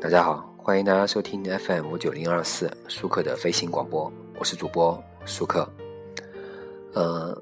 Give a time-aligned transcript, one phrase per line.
[0.00, 5.68] 大家好，欢迎大家收听 FM 五九零二四舒克的飞行广播，我是主播舒克。
[6.94, 7.36] 呃，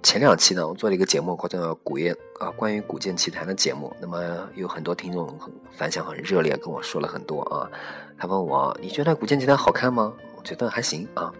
[0.00, 3.92] 前两期呢，我做了一个节目，叫古业啊，关于古剑奇谭的节目。
[4.00, 4.22] 那么
[4.54, 7.68] 有很多听众很反响很热烈，跟我说了很多啊。
[8.16, 10.14] 他问我，你觉得古剑奇谭好看吗？
[10.36, 11.32] 我觉得还行啊，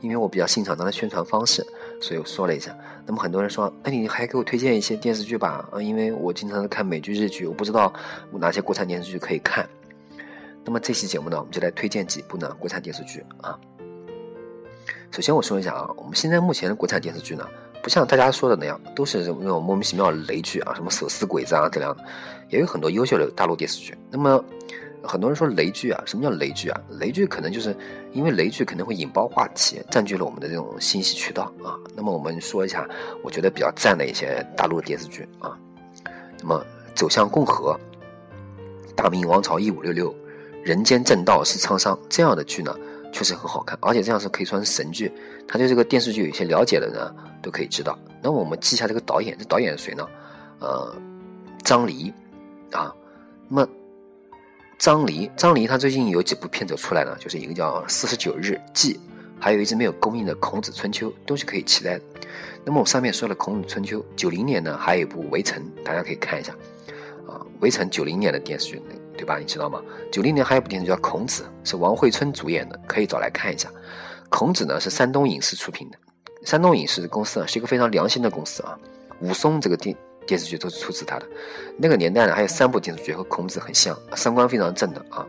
[0.00, 1.62] 因为我比较欣赏它的宣传方式，
[2.00, 2.74] 所以我说了一下。
[3.04, 5.68] 那么很多人说，那你还给我推荐一些电视剧吧？
[5.70, 7.92] 啊，因为我经常看美剧、日剧，我不知道
[8.32, 9.68] 哪些国产电视剧可以看。
[10.68, 13.58] 那么这期节目呢，我们就来推荐几部呢国产电视剧啊。
[15.10, 17.48] 首先我说一下啊，我们现在目前的国产电视剧呢，
[17.82, 22.04] 不像大家说的那样，都是那种莫名其妙的雷剧啊，什么手撕鬼子啊这样的，
[22.50, 23.96] 也有很多优秀的大陆电视剧。
[24.10, 24.44] 那么
[25.02, 26.78] 很多人说雷剧啊，什么叫雷剧啊？
[27.00, 27.74] 雷剧可能就是
[28.12, 31.80] 因为雷剧可能会引爆话题，占据了我们的这种信息渠道啊。
[31.96, 32.86] 那么我们说一下，
[33.22, 35.56] 我觉得比较赞的一些大陆电视剧啊。
[36.42, 36.62] 那么
[36.94, 37.74] 走向共和、
[38.94, 40.14] 大明王朝一五六六。
[40.68, 42.76] 人间正道是沧桑，这样的剧呢，
[43.10, 45.10] 确实很好看，而且这样是可以算是神剧。
[45.48, 47.10] 他对这个电视剧有些了解的呢，
[47.40, 47.98] 都可以知道。
[48.22, 50.06] 那么我们记下这个导演，这导演是谁呢？
[50.58, 50.94] 呃，
[51.64, 52.12] 张黎
[52.72, 52.94] 啊。
[53.48, 53.68] 那么
[54.78, 57.16] 张黎，张黎他最近有几部片子出来呢？
[57.18, 58.92] 就是一个叫《四十九日记》，
[59.40, 62.04] 还有一直没有公映的《孔子春秋》，都是可以期待的。
[62.62, 66.52] 那么我上面说了《孔子春秋》，九零年呢还有一部《围城》，大家可以看一下
[67.26, 68.82] 啊，《围城》九零年的电视剧。
[69.18, 69.36] 对吧？
[69.36, 69.82] 你知道吗？
[70.10, 73.68] 九零年还有部电视剧叫《孔子》，是王慧春主演的，可以找来看一下。
[74.30, 75.98] 《孔子》呢是山东影视出品的，
[76.44, 78.78] 山东影视公司啊是一个非常良心的公司啊。
[79.20, 81.26] 武松这个电电视剧都是出自他的。
[81.76, 85.26] 那个年代呢还有三部电视剧和孔子很像，三观非常正的啊，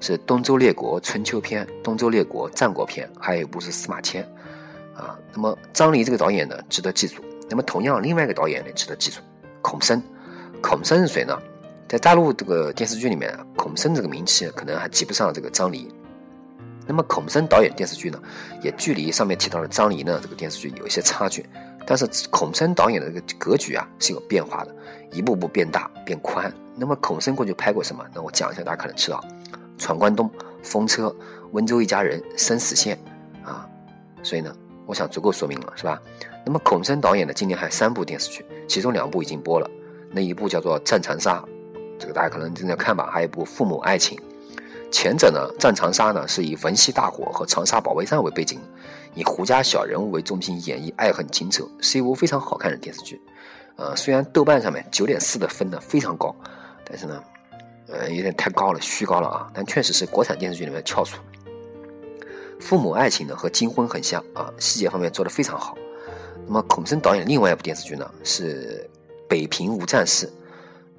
[0.00, 4.22] 是《东周列国春秋篇》《东周列国战国篇》，还有一部是《司马迁》
[5.00, 5.18] 啊。
[5.34, 7.22] 那么张黎这个导演呢值得记住。
[7.50, 9.20] 那么同样另外一个导演呢值得记住，
[9.60, 10.02] 孔生。
[10.62, 11.36] 孔生是谁呢？
[11.92, 15.92] 在大陆这个电视剧里面，孔笙这个名气可能还及不上这个张黎。
[16.86, 18.18] 那么孔笙导演电视剧呢，
[18.62, 21.44] 也距离上面提到的张黎呢这个电视剧有一些差距。
[21.86, 24.74] 但是孔笙导演的这个格局啊是有变化的，
[25.10, 26.50] 一步步变大变宽。
[26.74, 28.02] 那么孔笙过去拍过什么？
[28.14, 29.22] 那我讲一下，大家可能知道：
[29.76, 30.26] 《闯关东》
[30.62, 31.08] 《风车》
[31.50, 32.98] 《温州一家人》《生死线》
[33.46, 33.68] 啊。
[34.22, 34.50] 所以呢，
[34.86, 36.00] 我想足够说明了，是吧？
[36.42, 39.70] 那么孔笙导演呢，今年还有三部电视剧，其中两部已经播了，
[40.10, 41.34] 那一部叫做《战长沙》。
[42.02, 44.18] 这个大家可能正在看吧，还有一部《父母爱情》，
[44.90, 48.58] 前者呢《战长沙》呢是以文西大火和长沙保卫战为背景，
[49.14, 53.22] 以胡家小人物为中心演绎爱恨情仇，是一部非常好看的电视剧。
[53.76, 56.34] 呃，虽然豆瓣上面九点四的分呢非常高，
[56.84, 57.22] 但是呢，
[57.86, 59.48] 呃有点太高了，虚高了啊。
[59.54, 61.18] 但确实是国产电视剧里面翘楚。
[62.60, 65.78] 《父母爱情》呢和《金婚》很像啊，细节方面做得非常好。
[66.48, 68.90] 那么孔笙导演另外一部电视剧呢是
[69.28, 70.26] 《北平无战事》。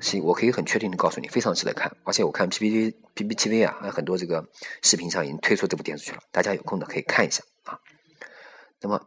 [0.03, 1.91] 行，我可以很确定的告诉你，非常值得看。
[2.03, 4.45] 而且我看 PPT、PPTV 啊，还有很多这个
[4.81, 7.79] 视频上已经推出这部电视剧了，大家有空的可以看一下啊。
[8.81, 9.01] 那么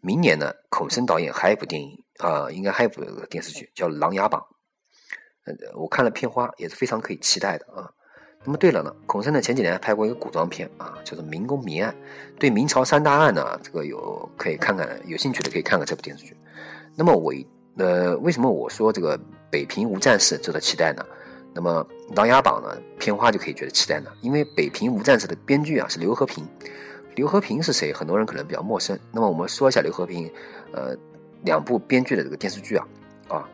[0.00, 4.40] 明年呢，孔笙导演还有一部电影啊，应该还有一部电视剧叫《琅琊榜》。
[5.44, 7.90] 呃，我看了片花，也是非常可以期待的啊。
[8.44, 11.94] 那么对了呢，孔笙呢前几年还拍过一个古装片啊，叫做《明宫谜案》，
[12.38, 16.36] 对明朝三大案呢，这个有可以看看，有兴趣的可以看看这部电视剧。
[16.96, 17.32] 那么我
[17.80, 19.18] 呃，为什么我说这个？
[19.52, 21.04] 北平无战事值得期待呢，
[21.52, 21.84] 那么
[22.16, 26.46] 《琅琊榜》呢，片花就可以觉得期待呢，因为《北平无战事》的编剧啊是刘和平，
[27.16, 27.92] 刘和平是谁？
[27.92, 28.96] 很多人可能比较陌生。
[29.10, 30.30] 那么我们说一下刘和平，
[30.70, 30.96] 呃，
[31.42, 32.86] 两部编剧的这个电视剧啊，
[33.26, 33.48] 啊，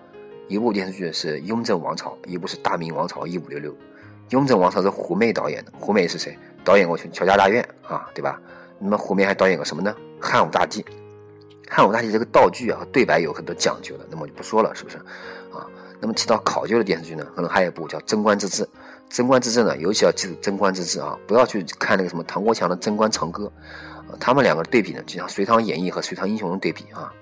[0.48, 3.72] 一部电视剧是《雍正王朝》，一部是《大明王朝一五六六》。
[4.32, 6.36] 《雍正王朝》是胡媚导演的，胡媚是谁？
[6.62, 8.38] 导演过《乔家大院》啊，对吧？
[8.78, 9.96] 那么胡媚还导演过什么呢？
[10.22, 10.82] 《汉武大帝》。
[11.68, 14.96] 汉武大帝这个道具啊和对白有很多讲究的，那么我就不说了，是不是？
[15.52, 15.66] 啊。
[16.00, 18.62] 那么提到考究的电视剧呢，可能还有一部叫《贞观之治》。
[19.08, 23.44] 贞观之治呢，尤其要记住贞观之治啊，不要去看那个什么唐国强的《贞观长歌》，
[24.12, 27.12] 啊，他们两个对比呢，就像《隋唐演义》和《隋唐英雄》的对比啊。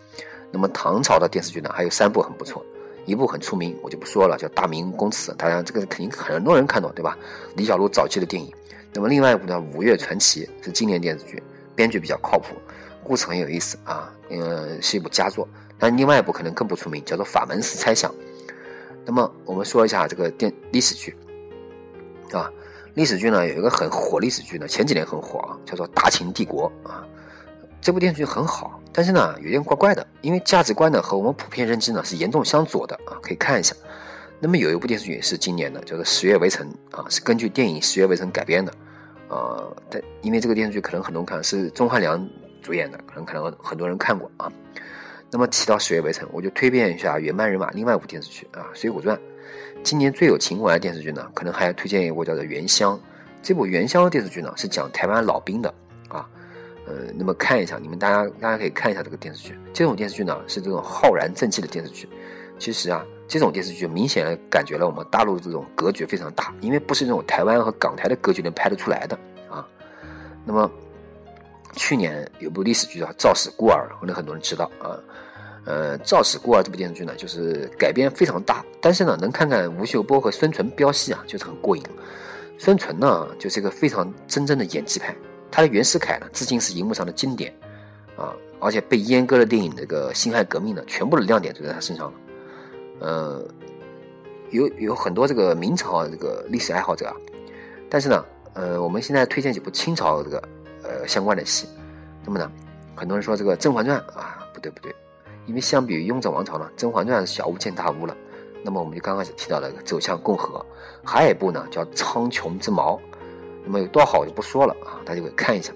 [0.50, 2.64] 那么唐朝的电视剧呢，还有三部很不错，
[3.06, 7.16] 一部很出名，我就不说了，叫《大明宫词》，大家这个肯定很多人看到，对吧？
[7.56, 8.52] 李小璐早期的电影。
[8.92, 11.42] 那么另外一部呢，《五岳传奇》是经典电视剧，
[11.74, 12.54] 编剧比较靠谱，
[13.04, 15.46] 故事很有意思啊，呃，是一部佳作。
[15.78, 18.10] 但另外一部可能更不出名，叫做《法门寺猜想》。
[19.04, 21.14] 那么我们说一下这个电历史剧，
[22.32, 22.50] 啊，
[22.94, 27.06] 历史剧呢有一个很火历史剧呢，前几年很火啊，叫做《大秦帝国》啊。
[27.80, 33.76] 这部电视剧很好，但是呢有点怪怪的，因为价值观呢和我们普遍认知呢是严重相左的啊，可以看一下。
[34.40, 36.66] 那么有一部电视剧是今年的，叫做《十月围城》
[36.96, 38.72] 啊，是根据电影《十月围城》改编的，
[39.28, 42.26] 呃，但因为这个电视剧可能很多人看是钟汉良
[42.64, 44.50] 主演的，可能可能很多人看过啊。
[45.30, 49.16] 那么提到十月围城，我就推荐一下原班人马另外一部电视剧啊，《水浒传》。
[49.82, 52.96] 今年最有情怀的电视剧呢，可能还要推荐一部叫做《原乡》。
[53.42, 55.72] 这部《原乡》电视剧呢，是讲台湾老兵的
[56.08, 56.26] 啊。
[56.86, 59.58] 呃，那么看一下，你们大家大家可以看一下这个电视剧。
[59.72, 62.08] 这种电视剧呢，是这种浩然正气的电视剧。
[62.58, 69.18] 其实啊，这种电视剧明显的感觉了我们大陆的这种格局非常大，因为不是这种台湾和港台的格局能拍得出来的
[69.50, 69.66] 啊。
[70.44, 70.70] 那么
[71.74, 74.98] 去年有部历史剧叫《赵氏孤儿》，可能很多人知道啊。
[75.66, 81.82] 呃，《赵氏孤儿》这部电视剧呢，就是改编非常大，但是呢，能看看吴秀波和孙淳飙戏啊，就是很过瘾。
[82.58, 85.16] 孙淳呢，就是一个非常真正的演技派。
[85.50, 87.50] 他的袁世凯呢，至今是荧幕上的经典
[88.14, 92.12] 啊，而且被阉割的电影那个辛亥革命呢，全部的亮点都在他身上了。
[93.00, 93.42] 呃，
[94.50, 97.16] 有有很多这个明朝这个历史爱好者啊，
[97.88, 100.42] 但是呢，呃，我们现在推荐几部清朝这个
[101.06, 101.68] 相关的戏。
[102.24, 102.50] 那么呢，
[102.94, 104.94] 很多人说这个《甄嬛传》啊，不对不对，
[105.46, 108.16] 因为相比于雍正王朝呢，《甄嬛传》是小巫见大巫了。
[108.62, 110.64] 那么我们就刚开始提到了走向共和，
[111.04, 112.96] 还有一部呢叫《苍穹之矛》，
[113.62, 115.70] 那么有多好我就不说了啊，大家可以看一下。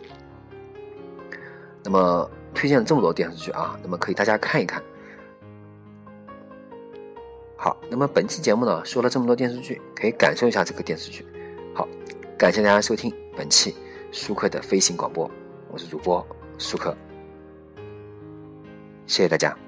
[1.84, 4.82] 那么推荐了这么多电视剧啊，那么可以大家看一看。
[7.56, 11.26] 好，那么本期节目呢说了这么多电视剧，可以感受一下这个电视剧。
[11.74, 11.86] 好，
[12.38, 13.76] 感谢大家收听本期
[14.10, 15.30] 舒克的飞行广播，
[15.70, 16.26] 我是主播
[16.58, 16.96] 舒克，
[19.06, 19.67] 谢谢大家。